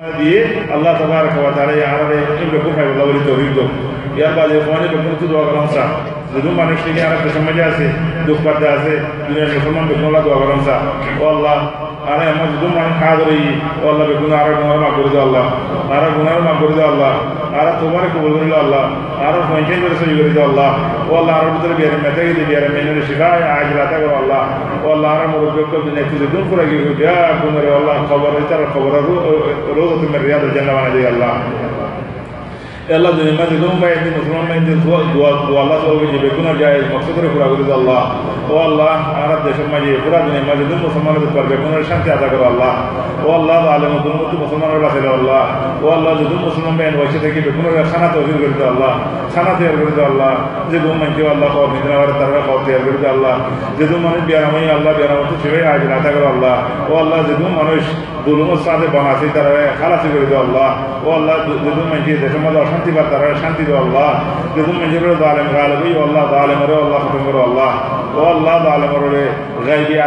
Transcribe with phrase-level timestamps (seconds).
[0.00, 0.38] দিয়ে
[0.74, 3.64] আল্লাহ তাবারক ওয়া তাআলা ya arabe ibra ko fay lawri tawhid do
[4.20, 5.84] ya ba je fone be kuntu do garam sa
[6.32, 7.86] dudu মানুষ থেকে আর একটা সমাজে আছে
[8.26, 8.92] দুঃখ পাতে আছে
[9.26, 10.76] দুনিয়ার মুসলমান বেকুনলা দোয়া গরম সা
[11.20, 11.56] ও আল্লাহ
[12.10, 13.36] আরে আমার দুদু মানুষ খা ধরে
[13.82, 15.44] ও আল্লাহ বেকুন আর গুনার মা করে দাও আল্লাহ
[15.94, 17.12] আর গুনার মা করে দাও আল্লাহ
[17.59, 18.83] আর তোমার কবুল করে আল্লাহ
[19.25, 20.71] আর পঞ্চায়েত করে করে দাও আল্লাহ,
[21.09, 24.41] ও আল্লাহ আর ভিতরে বিয়ারে মেতে গিয়ে বিয়ারে মেনে শিখায়, আজ রাতে করো আল্লাহ,
[24.83, 28.61] ও আল্লাহ আর মুরব্বী কো দিনে কিছু দুন করে গিয়ে যা গুনারে আল্লাহ, খবর তার
[28.73, 28.93] খবর
[29.77, 31.33] রোজ তুমি রিয়াদ জান্নাত বানাই দিও আল্লাহ।
[32.97, 35.63] আল্লাহ দুনিয়া মাঝে দুম ভাই একদিন মুসলমান ভাই একদিন দোয়া দোয়া দোয়া
[44.13, 45.43] মুসলমানের করো আল্লাহ। ও আল্লাহ আলম দুম মুসলমানের বাঁচে দাও আল্লাহ
[45.83, 48.99] ও আল্লাহ যে দুম মুসলমান বসে থেকে বেগুনের খানা তৈরি আল্লাহ।
[49.35, 50.31] খানা তৈরি আল্লাহ
[50.71, 52.09] যে দুম মানছে আল্লাহ খাওয়া নিদিন আবার
[53.09, 53.39] আল্লাহ।
[53.77, 56.55] যে মানুষ বিয়ারামাই আল্লাহ বিয়ারামত সেবাই আজ আদা করো আল্লাহ।
[56.91, 57.83] ও আল্লাহ, যে মানুষ
[58.25, 58.87] দুলুমের সাথে
[59.33, 60.69] তারা খালাসি করে আল্লাহ।
[61.07, 64.09] ও আল্লাহ, যে দুম মানছে দেশের মধ্যে অশান্তি বা তারা শান্তি দাও আল্লাহ।
[64.79, 64.97] মানছে
[65.97, 67.71] ও আল্লাহ জালেমরে আল্লাহ, খতম করো আল্লাহ।
[68.17, 69.29] ও আল্লাহ জালেমরে
[69.67, 70.01] গাইবি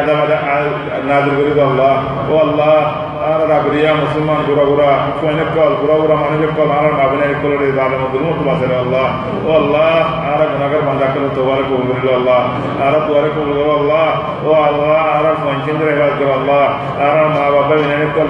[1.08, 1.94] নাজির আল্লাহ।
[2.30, 2.92] ও আল্লাহ
[3.29, 8.01] আর রাবরিয়া মুসলমান গুড়া গুড়া কোয়েনের কল গুড়া গুড়া মানুষের কল আর নাবিনের কলের জালেম
[8.13, 9.05] দুর্মত বাসের আল্লাহ
[9.45, 9.95] ও আল্লাহ
[10.29, 12.39] আর গুনাগার বান্দা করে তোবারে কবুল করিল আল্লাহ
[12.85, 14.07] আর তোয়ারে কবুল করো আল্লাহ
[14.43, 16.63] ও আল্লাহ আর পঞ্চিন্দ্র হেফাজ করো আল্লাহ
[16.99, 17.58] আর মা বাবা বিনের কল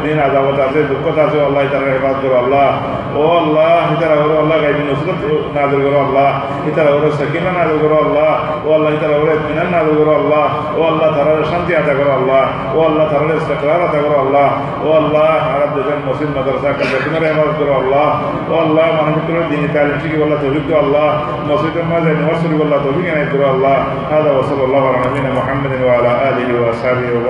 [0.05, 2.67] দিন আজাবত আছে দুঃখত আছে আল্লাহ তারা হেফাজ করো আল্লাহ
[3.15, 5.21] ও আল্লাহ ইতারা হলো আল্লাহ গাইবি নসরত
[5.55, 6.29] নাজিল করো আল্লাহ
[6.69, 8.31] ইতারা হলো সকিনা নাজিল করো আল্লাহ
[8.65, 10.45] ও আল্লাহ ইতারা হলো ইতমিনান নাজিল করো আল্লাহ
[10.77, 12.43] ও আল্লাহ তারা শান্তি আদা করো আল্লাহ
[12.75, 14.47] ও আল্লাহ তারা ইস্তেকরার আদা করো আল্লাহ
[14.85, 18.07] ও আল্লাহ আরব দেশের মসজিদ মাদ্রাসা বেতনের হেফাজ করো আল্লাহ
[18.51, 21.07] ও আল্লাহ মানুষের দিনী তালিম শিখি বল্লাহ তৌফিক দো আল্লাহ
[21.49, 23.75] মসজিদের মাঝে নওয়াজ শরীফ আল্লাহ তৌফিক এনে করো আল্লাহ
[24.11, 27.25] هذا وصلى الله على نبينا محمد وعلى اله وصحبه وبارك